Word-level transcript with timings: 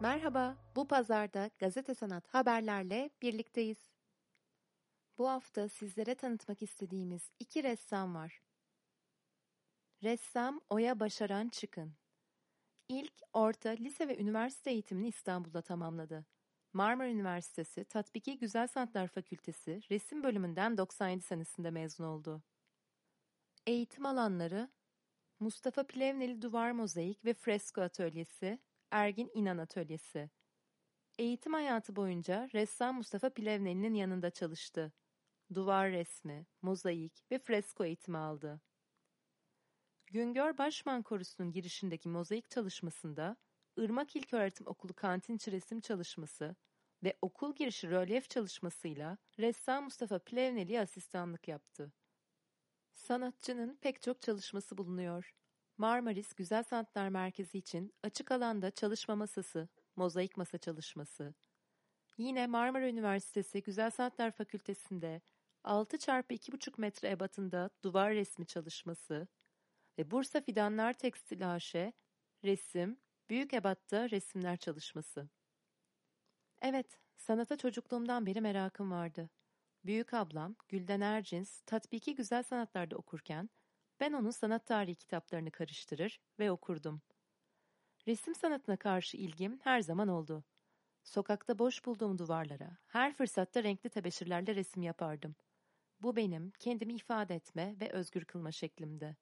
Merhaba, 0.00 0.56
bu 0.76 0.88
pazarda 0.88 1.50
Gazete 1.58 1.94
Sanat 1.94 2.28
haberlerle 2.28 3.10
birlikteyiz. 3.22 3.78
Bu 5.18 5.28
hafta 5.28 5.68
sizlere 5.68 6.14
tanıtmak 6.14 6.62
istediğimiz 6.62 7.30
iki 7.40 7.62
ressam 7.62 8.14
var. 8.14 8.42
Ressam 10.02 10.60
Oya 10.70 11.00
Başaran 11.00 11.48
Çıkın. 11.48 11.94
İlk, 12.88 13.12
orta, 13.32 13.70
lise 13.70 14.08
ve 14.08 14.18
üniversite 14.18 14.70
eğitimini 14.70 15.08
İstanbul'da 15.08 15.62
tamamladı. 15.62 16.26
Marmara 16.72 17.08
Üniversitesi 17.08 17.84
Tatbiki 17.84 18.38
Güzel 18.38 18.66
Sanatlar 18.66 19.08
Fakültesi 19.08 19.80
resim 19.90 20.22
bölümünden 20.22 20.78
97 20.78 21.22
senesinde 21.22 21.70
mezun 21.70 22.04
oldu. 22.04 22.42
Eğitim 23.66 24.06
alanları 24.06 24.70
Mustafa 25.40 25.86
Plevneli 25.86 26.42
Duvar 26.42 26.70
Mozaik 26.70 27.24
ve 27.24 27.34
Fresko 27.34 27.80
Atölyesi, 27.80 28.58
Ergin 28.90 29.30
İnan 29.34 29.58
Atölyesi. 29.58 30.30
Eğitim 31.18 31.52
hayatı 31.52 31.96
boyunca 31.96 32.48
ressam 32.54 32.96
Mustafa 32.96 33.30
Plevneli'nin 33.30 33.94
yanında 33.94 34.30
çalıştı. 34.30 34.92
Duvar 35.54 35.90
resmi, 35.90 36.46
mozaik 36.62 37.24
ve 37.30 37.38
fresko 37.38 37.84
eğitimi 37.84 38.18
aldı. 38.18 38.60
Güngör 40.06 40.58
Başman 40.58 41.02
Korusu'nun 41.02 41.52
girişindeki 41.52 42.08
mozaik 42.08 42.50
çalışmasında 42.50 43.36
Irmak 43.76 44.16
İlköğretim 44.16 44.66
Okulu 44.66 44.94
kantinçi 44.94 45.52
resim 45.52 45.80
çalışması 45.80 46.56
ve 47.02 47.18
okul 47.22 47.54
girişi 47.54 47.90
rölyef 47.90 48.30
çalışmasıyla 48.30 49.18
ressam 49.38 49.84
Mustafa 49.84 50.18
Plevneli'ye 50.18 50.80
asistanlık 50.80 51.48
yaptı. 51.48 51.92
Sanatçının 52.94 53.76
pek 53.76 54.02
çok 54.02 54.22
çalışması 54.22 54.78
bulunuyor. 54.78 55.34
Marmaris 55.78 56.34
Güzel 56.34 56.62
Sanatlar 56.62 57.08
Merkezi 57.08 57.58
için 57.58 57.94
açık 58.02 58.30
alanda 58.30 58.70
çalışma 58.70 59.16
masası, 59.16 59.68
mozaik 59.96 60.36
masa 60.36 60.58
çalışması. 60.58 61.34
Yine 62.18 62.46
Marmara 62.46 62.88
Üniversitesi 62.88 63.62
Güzel 63.62 63.90
Sanatlar 63.90 64.30
Fakültesi'nde 64.30 65.20
6 65.64 65.98
çarpı 65.98 66.34
2,5 66.34 66.80
metre 66.80 67.10
ebatında 67.10 67.70
duvar 67.84 68.14
resmi 68.14 68.46
çalışması 68.46 69.28
ve 69.98 70.10
Bursa 70.10 70.40
Fidanlar 70.40 70.92
Tekstil 70.92 71.54
AŞ 71.54 71.74
resim, 72.44 73.00
büyük 73.30 73.54
ebatta 73.54 74.10
resimler 74.10 74.56
çalışması. 74.56 75.28
Evet, 76.62 76.98
sanata 77.16 77.56
çocukluğumdan 77.56 78.26
beri 78.26 78.40
merakım 78.40 78.90
vardı. 78.90 79.30
Büyük 79.84 80.14
ablam 80.14 80.56
Gülden 80.68 81.00
Ercins 81.00 81.60
tatbiki 81.60 82.14
güzel 82.14 82.42
sanatlarda 82.42 82.96
okurken 82.96 83.50
ben 84.00 84.12
onun 84.12 84.30
sanat 84.30 84.66
tarihi 84.66 84.94
kitaplarını 84.94 85.50
karıştırır 85.50 86.20
ve 86.38 86.50
okurdum. 86.50 87.02
Resim 88.06 88.34
sanatına 88.34 88.76
karşı 88.76 89.16
ilgim 89.16 89.60
her 89.62 89.80
zaman 89.80 90.08
oldu. 90.08 90.44
Sokakta 91.04 91.58
boş 91.58 91.86
bulduğum 91.86 92.18
duvarlara 92.18 92.78
her 92.86 93.14
fırsatta 93.14 93.62
renkli 93.62 93.90
tebeşirlerle 93.90 94.54
resim 94.54 94.82
yapardım. 94.82 95.36
Bu 96.00 96.16
benim 96.16 96.52
kendimi 96.58 96.94
ifade 96.94 97.34
etme 97.34 97.76
ve 97.80 97.90
özgür 97.90 98.24
kılma 98.24 98.52
şeklimdi. 98.52 99.16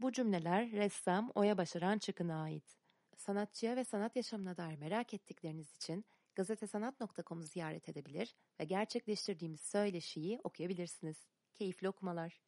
Bu 0.00 0.12
cümleler 0.12 0.70
ressam 0.70 1.32
Oya 1.34 1.58
Başaran 1.58 1.98
Çıkın'a 1.98 2.42
ait. 2.42 2.78
Sanatçıya 3.16 3.76
ve 3.76 3.84
sanat 3.84 4.16
yaşamına 4.16 4.56
dair 4.56 4.78
merak 4.78 5.14
ettikleriniz 5.14 5.74
için 5.74 6.04
gazetesanat.com'u 6.34 7.42
ziyaret 7.42 7.88
edebilir 7.88 8.34
ve 8.60 8.64
gerçekleştirdiğimiz 8.64 9.60
söyleşiyi 9.60 10.40
okuyabilirsiniz. 10.44 11.26
Keyifli 11.54 11.88
okumalar. 11.88 12.47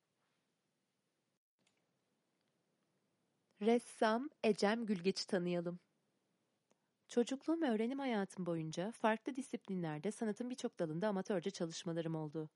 Ressam 3.62 4.31
Ecem 4.44 4.87
Gülgeç'i 4.87 5.26
tanıyalım. 5.26 5.81
Çocukluğum 7.09 7.62
ve 7.62 7.71
öğrenim 7.71 7.98
hayatım 7.98 8.47
boyunca 8.47 8.93
farklı 8.93 9.37
disiplinlerde 9.37 10.12
sanatın 10.12 10.50
birçok 10.50 10.78
dalında 10.78 11.09
amatörce 11.09 11.50
çalışmalarım 11.50 12.15
oldu. 12.15 12.50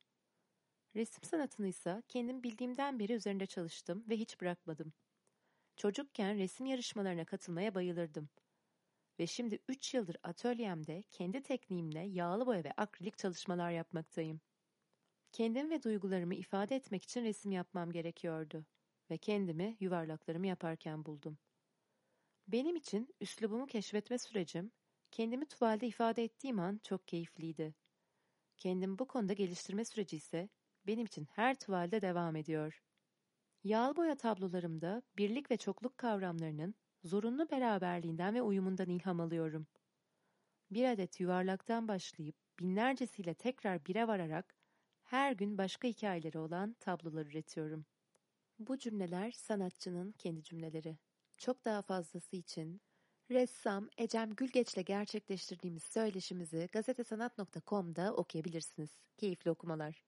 Resim 0.96 1.24
sanatını 1.24 1.68
ise 1.68 2.02
kendim 2.08 2.42
bildiğimden 2.42 2.98
beri 2.98 3.12
üzerinde 3.12 3.46
çalıştım 3.46 4.04
ve 4.08 4.16
hiç 4.16 4.40
bırakmadım. 4.40 4.92
Çocukken 5.76 6.38
resim 6.38 6.66
yarışmalarına 6.66 7.24
katılmaya 7.24 7.74
bayılırdım. 7.74 8.28
Ve 9.18 9.26
şimdi 9.26 9.58
3 9.68 9.94
yıldır 9.94 10.16
atölyemde 10.22 11.02
kendi 11.10 11.42
tekniğimle 11.42 12.00
yağlı 12.00 12.46
boya 12.46 12.64
ve 12.64 12.72
akrilik 12.76 13.18
çalışmalar 13.18 13.70
yapmaktayım. 13.70 14.40
Kendim 15.32 15.70
ve 15.70 15.82
duygularımı 15.82 16.34
ifade 16.34 16.76
etmek 16.76 17.02
için 17.02 17.24
resim 17.24 17.52
yapmam 17.52 17.92
gerekiyordu 17.92 18.66
ve 19.10 19.18
kendimi 19.18 19.76
yuvarlaklarımı 19.80 20.46
yaparken 20.46 21.04
buldum. 21.04 21.38
Benim 22.48 22.76
için 22.76 23.14
üslubumu 23.20 23.66
keşfetme 23.66 24.18
sürecim, 24.18 24.72
kendimi 25.10 25.46
tuvalde 25.46 25.86
ifade 25.86 26.24
ettiğim 26.24 26.58
an 26.58 26.80
çok 26.84 27.08
keyifliydi. 27.08 27.74
Kendimi 28.56 28.98
bu 28.98 29.08
konuda 29.08 29.32
geliştirme 29.32 29.84
süreci 29.84 30.16
ise 30.16 30.48
benim 30.86 31.06
için 31.06 31.24
her 31.24 31.54
tuvalde 31.58 32.02
devam 32.02 32.36
ediyor. 32.36 32.82
Yağlı 33.64 33.96
boya 33.96 34.16
tablolarımda 34.16 35.02
birlik 35.18 35.50
ve 35.50 35.56
çokluk 35.56 35.98
kavramlarının 35.98 36.74
zorunlu 37.04 37.50
beraberliğinden 37.50 38.34
ve 38.34 38.42
uyumundan 38.42 38.88
ilham 38.88 39.20
alıyorum. 39.20 39.66
Bir 40.70 40.84
adet 40.84 41.20
yuvarlaktan 41.20 41.88
başlayıp 41.88 42.36
binlercesiyle 42.60 43.34
tekrar 43.34 43.86
bire 43.86 44.08
vararak 44.08 44.54
her 45.02 45.32
gün 45.32 45.58
başka 45.58 45.88
hikayeleri 45.88 46.38
olan 46.38 46.76
tablolar 46.80 47.26
üretiyorum. 47.26 47.86
Bu 48.58 48.78
cümleler 48.78 49.30
sanatçının 49.30 50.12
kendi 50.12 50.42
cümleleri. 50.42 50.98
Çok 51.38 51.64
daha 51.64 51.82
fazlası 51.82 52.36
için 52.36 52.80
ressam 53.30 53.88
Ecem 53.98 54.34
Gülgeç'le 54.34 54.86
gerçekleştirdiğimiz 54.86 55.82
söyleşimizi 55.82 56.68
gazetesanat.com'da 56.72 58.14
okuyabilirsiniz. 58.14 58.90
Keyifli 59.16 59.50
okumalar. 59.50 60.04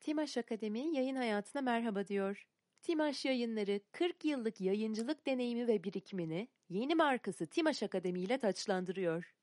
Timaş 0.00 0.36
Akademi 0.36 0.96
yayın 0.96 1.16
hayatına 1.16 1.62
merhaba 1.62 2.06
diyor. 2.06 2.46
Timaş 2.82 3.24
yayınları 3.24 3.80
40 3.92 4.24
yıllık 4.24 4.60
yayıncılık 4.60 5.26
deneyimi 5.26 5.66
ve 5.66 5.84
birikimini 5.84 6.48
yeni 6.68 6.94
markası 6.94 7.46
Timaş 7.46 7.82
Akademi 7.82 8.20
ile 8.20 8.38
taçlandırıyor. 8.38 9.34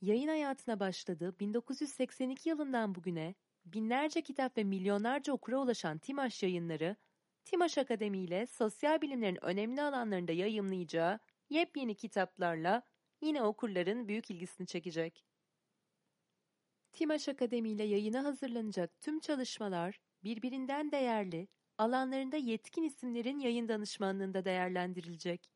Yayın 0.00 0.28
hayatına 0.28 0.80
başladığı 0.80 1.38
1982 1.38 2.48
yılından 2.48 2.94
bugüne 2.94 3.34
binlerce 3.64 4.22
kitap 4.22 4.58
ve 4.58 4.64
milyonlarca 4.64 5.32
okura 5.32 5.58
ulaşan 5.58 5.98
Timaş 5.98 6.42
yayınları, 6.42 6.96
Timaş 7.44 7.78
Akademi 7.78 8.18
ile 8.18 8.46
sosyal 8.46 9.00
bilimlerin 9.00 9.44
önemli 9.44 9.82
alanlarında 9.82 10.32
yayımlayacağı 10.32 11.18
yepyeni 11.50 11.94
kitaplarla 11.94 12.82
yine 13.20 13.42
okurların 13.42 14.08
büyük 14.08 14.30
ilgisini 14.30 14.66
çekecek. 14.66 15.24
Timaş 16.92 17.28
Akademi 17.28 17.70
ile 17.70 17.84
yayına 17.84 18.24
hazırlanacak 18.24 19.00
tüm 19.00 19.20
çalışmalar 19.20 19.98
birbirinden 20.24 20.92
değerli, 20.92 21.48
alanlarında 21.78 22.36
yetkin 22.36 22.82
isimlerin 22.82 23.38
yayın 23.38 23.68
danışmanlığında 23.68 24.44
değerlendirilecek. 24.44 25.50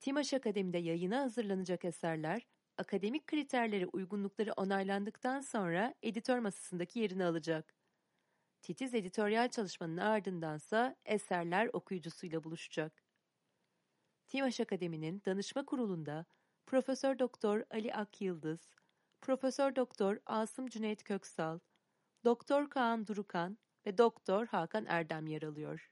Timaş 0.00 0.34
Akademi'de 0.34 0.78
yayına 0.78 1.20
hazırlanacak 1.20 1.84
eserler, 1.84 2.46
akademik 2.76 3.26
kriterlere 3.26 3.86
uygunlukları 3.86 4.52
onaylandıktan 4.52 5.40
sonra 5.40 5.94
editör 6.02 6.38
masasındaki 6.38 6.98
yerini 6.98 7.24
alacak. 7.24 7.74
Titiz 8.62 8.94
editoryal 8.94 9.48
çalışmanın 9.48 9.96
ardındansa 9.96 10.96
eserler 11.04 11.70
okuyucusuyla 11.72 12.44
buluşacak. 12.44 13.02
Timaş 14.28 14.60
Akademi'nin 14.60 15.22
danışma 15.26 15.64
kurulunda 15.64 16.26
Profesör 16.66 17.18
Doktor 17.18 17.64
Ali 17.70 17.94
Akyıldız, 17.94 18.74
Profesör 19.20 19.76
Doktor 19.76 20.18
Asım 20.26 20.66
Cüneyt 20.68 21.04
Köksal, 21.04 21.58
Doktor 22.24 22.70
Kaan 22.70 23.06
Durukan 23.06 23.58
ve 23.86 23.98
Doktor 23.98 24.46
Hakan 24.46 24.86
Erdem 24.86 25.26
yer 25.26 25.42
alıyor. 25.42 25.91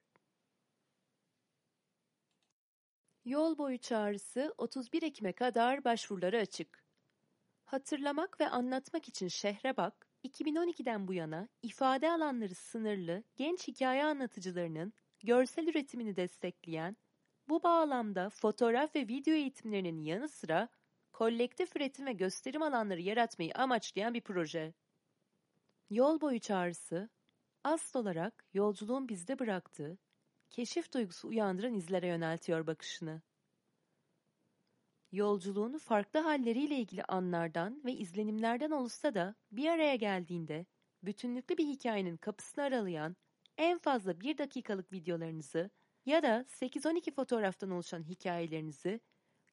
Yol 3.25 3.59
boyu 3.59 3.79
çağrısı 3.79 4.55
31 4.59 5.03
Ekim'e 5.03 5.33
kadar 5.33 5.85
başvuruları 5.85 6.39
açık. 6.39 6.85
Hatırlamak 7.65 8.41
ve 8.41 8.49
anlatmak 8.49 9.09
için 9.09 9.29
şehre 9.29 9.77
bak, 9.77 10.09
2012'den 10.25 11.09
bu 11.09 11.15
yana 11.15 11.49
ifade 11.63 12.11
alanları 12.11 12.55
sınırlı 12.55 13.23
genç 13.37 13.69
hikaye 13.69 14.05
anlatıcılarının 14.05 14.93
görsel 15.25 15.67
üretimini 15.67 16.17
destekleyen, 16.17 16.97
bu 17.49 17.63
bağlamda 17.63 18.31
fotoğraf 18.31 18.97
ve 18.97 19.09
video 19.09 19.35
eğitimlerinin 19.35 20.05
yanı 20.05 20.29
sıra 20.29 20.69
kolektif 21.13 21.77
üretim 21.77 22.07
ve 22.07 22.13
gösterim 22.13 22.63
alanları 22.63 23.01
yaratmayı 23.01 23.53
amaçlayan 23.55 24.15
bir 24.15 24.21
proje. 24.21 24.75
Yol 25.91 26.21
boyu 26.21 26.41
çağrısı, 26.41 27.11
asıl 27.65 28.01
olarak 28.01 28.45
yolculuğun 28.55 29.09
bizde 29.09 29.39
bıraktığı, 29.39 29.99
keşif 30.51 30.93
duygusu 30.95 31.29
uyandıran 31.29 31.75
izlere 31.75 32.07
yöneltiyor 32.07 32.67
bakışını. 32.67 33.23
Yolculuğunu 35.13 35.79
farklı 35.79 36.21
halleriyle 36.21 36.79
ilgili 36.79 37.05
anlardan 37.05 37.83
ve 37.85 37.93
izlenimlerden 37.93 38.71
oluşsa 38.71 39.15
da 39.15 39.35
bir 39.53 39.67
araya 39.67 39.97
geldiğinde 39.97 40.67
bütünlüklü 41.03 41.59
bir 41.59 41.67
hikayenin 41.67 42.17
kapısını 42.17 42.65
aralayan 42.65 43.17
en 43.59 43.79
fazla 43.79 44.21
bir 44.21 44.39
dakikalık 44.39 44.93
videolarınızı 44.93 45.71
ya 46.07 46.23
da 46.23 46.45
8-12 46.49 47.15
fotoğraftan 47.15 47.71
oluşan 47.71 48.03
hikayelerinizi 48.03 49.01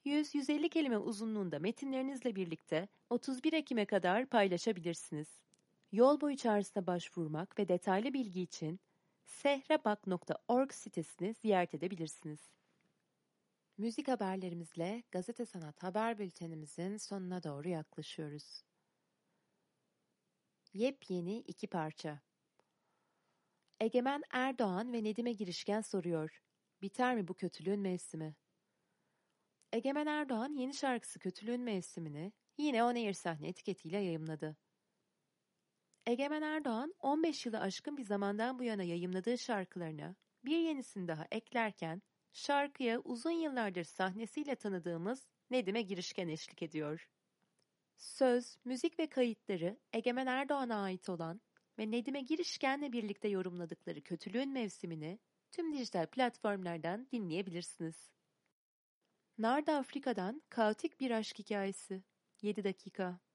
100-150 0.05 0.69
kelime 0.69 0.97
uzunluğunda 0.97 1.59
metinlerinizle 1.59 2.35
birlikte 2.35 2.87
31 3.09 3.53
Ekim'e 3.53 3.85
kadar 3.85 4.25
paylaşabilirsiniz. 4.25 5.41
Yol 5.91 6.21
boyu 6.21 6.37
çağrısına 6.37 6.87
başvurmak 6.87 7.59
ve 7.59 7.67
detaylı 7.67 8.13
bilgi 8.13 8.41
için 8.41 8.79
sehrabak.org 9.27 10.73
sitesini 10.73 11.33
ziyaret 11.33 11.73
edebilirsiniz. 11.73 12.39
Müzik 13.77 14.07
haberlerimizle 14.07 15.03
Gazete 15.11 15.45
Sanat 15.45 15.83
Haber 15.83 16.17
Bültenimizin 16.17 16.97
sonuna 16.97 17.43
doğru 17.43 17.69
yaklaşıyoruz. 17.69 18.63
Yepyeni 20.73 21.37
iki 21.37 21.67
parça. 21.67 22.21
Egemen 23.79 24.23
Erdoğan 24.31 24.93
ve 24.93 25.03
Nedime 25.03 25.33
Girişken 25.33 25.81
soruyor. 25.81 26.41
Biter 26.81 27.15
mi 27.15 27.27
bu 27.27 27.33
kötülüğün 27.33 27.79
mevsimi? 27.79 28.35
Egemen 29.71 30.05
Erdoğan 30.05 30.53
yeni 30.53 30.73
şarkısı 30.73 31.19
Kötülüğün 31.19 31.61
Mevsimini 31.61 32.33
yine 32.57 32.83
On 32.83 32.95
Air 32.95 33.13
sahne 33.13 33.47
etiketiyle 33.47 33.97
yayımladı. 33.97 34.57
Egemen 36.07 36.41
Erdoğan 36.41 36.93
15 36.99 37.45
yılı 37.45 37.59
aşkın 37.59 37.97
bir 37.97 38.03
zamandan 38.03 38.59
bu 38.59 38.63
yana 38.63 38.83
yayımladığı 38.83 39.37
şarkılarına 39.37 40.15
bir 40.45 40.57
yenisini 40.57 41.07
daha 41.07 41.27
eklerken 41.31 42.01
şarkıya 42.31 42.99
uzun 42.99 43.31
yıllardır 43.31 43.83
sahnesiyle 43.83 44.55
tanıdığımız 44.55 45.27
Nedim'e 45.49 45.81
girişken 45.81 46.27
eşlik 46.27 46.63
ediyor. 46.63 47.09
Söz, 47.97 48.57
müzik 48.65 48.99
ve 48.99 49.07
kayıtları 49.07 49.79
Egemen 49.93 50.27
Erdoğan'a 50.27 50.83
ait 50.83 51.09
olan 51.09 51.41
ve 51.79 51.91
Nedim'e 51.91 52.21
girişkenle 52.21 52.91
birlikte 52.91 53.27
yorumladıkları 53.27 54.01
Kötülüğün 54.01 54.49
Mevsimini 54.49 55.19
tüm 55.51 55.73
dijital 55.73 56.05
platformlardan 56.05 57.07
dinleyebilirsiniz. 57.11 58.11
Narda 59.37 59.77
Afrika'dan 59.77 60.41
kaotik 60.49 60.99
bir 60.99 61.11
aşk 61.11 61.39
hikayesi. 61.39 62.03
7 62.41 62.63
dakika. 62.63 63.26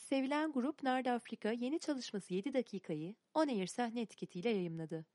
Sevilen 0.00 0.52
grup 0.52 0.82
Narda 0.82 1.12
Afrika 1.12 1.52
yeni 1.52 1.78
çalışması 1.78 2.34
7 2.34 2.54
dakikayı 2.54 3.14
On 3.34 3.48
Air 3.48 3.66
sahne 3.66 4.00
etiketiyle 4.00 4.48
yayımladı. 4.48 5.06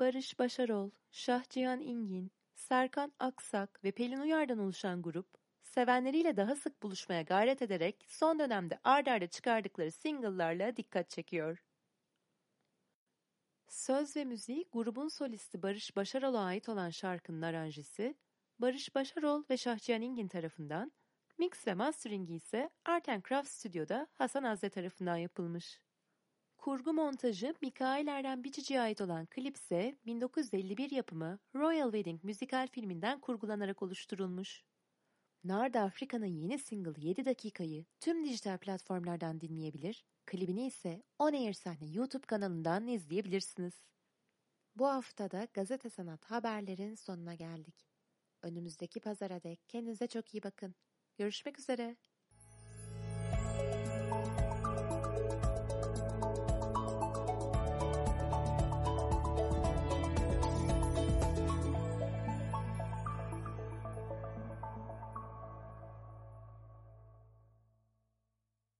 Barış 0.00 0.38
Başarol, 0.38 0.90
Şahcihan 1.10 1.80
İngin, 1.80 2.32
Serkan 2.54 3.12
Aksak 3.18 3.84
ve 3.84 3.92
Pelin 3.92 4.20
Uyar'dan 4.20 4.58
oluşan 4.58 5.02
grup, 5.02 5.26
sevenleriyle 5.62 6.36
daha 6.36 6.56
sık 6.56 6.82
buluşmaya 6.82 7.22
gayret 7.22 7.62
ederek 7.62 8.04
son 8.08 8.38
dönemde 8.38 8.78
ard 8.84 9.06
arda 9.06 9.26
çıkardıkları 9.26 9.92
single'larla 9.92 10.76
dikkat 10.76 11.10
çekiyor. 11.10 11.64
Söz 13.68 14.16
ve 14.16 14.24
müziği 14.24 14.68
grubun 14.72 15.08
solisti 15.08 15.62
Barış 15.62 15.96
Başarol'a 15.96 16.40
ait 16.40 16.68
olan 16.68 16.90
şarkının 16.90 17.42
aranjesi, 17.42 18.14
Barış 18.58 18.94
Başarol 18.94 19.44
ve 19.50 19.56
Şahcihan 19.56 20.02
İngin 20.02 20.28
tarafından, 20.28 20.92
mix 21.38 21.66
ve 21.66 21.74
masteringi 21.74 22.34
ise 22.34 22.70
Art 22.84 23.08
and 23.08 23.22
Craft 23.28 23.48
Stüdyo'da 23.48 24.06
Hasan 24.12 24.44
Azze 24.44 24.70
tarafından 24.70 25.16
yapılmış. 25.16 25.80
Kurgu 26.58 26.92
montajı 26.92 27.54
Mikail 27.62 28.06
Erdem 28.06 28.44
Bicici'ye 28.44 28.80
ait 28.80 29.00
olan 29.00 29.26
klip 29.26 29.56
ise 29.56 29.98
1951 30.06 30.90
yapımı 30.90 31.38
Royal 31.54 31.92
Wedding 31.92 32.24
müzikal 32.24 32.68
filminden 32.68 33.20
kurgulanarak 33.20 33.82
oluşturulmuş. 33.82 34.62
Narda 35.44 35.80
Afrika'nın 35.80 36.26
yeni 36.26 36.58
single 36.58 37.08
7 37.08 37.24
dakikayı 37.24 37.84
tüm 38.00 38.24
dijital 38.24 38.58
platformlardan 38.58 39.40
dinleyebilir, 39.40 40.04
klibini 40.26 40.66
ise 40.66 41.02
On 41.18 41.32
Air 41.32 41.52
Sahne 41.52 41.86
YouTube 41.86 42.26
kanalından 42.26 42.88
izleyebilirsiniz. 42.88 43.74
Bu 44.76 44.86
haftada 44.86 45.48
Gazete 45.54 45.90
Sanat 45.90 46.24
haberlerin 46.24 46.94
sonuna 46.94 47.34
geldik. 47.34 47.86
Önümüzdeki 48.42 49.00
pazara 49.00 49.42
dek 49.42 49.68
kendinize 49.68 50.06
çok 50.06 50.34
iyi 50.34 50.42
bakın. 50.42 50.74
Görüşmek 51.16 51.58
üzere. 51.58 51.96